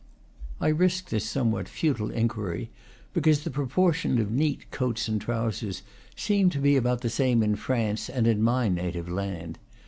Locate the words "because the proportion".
3.13-4.17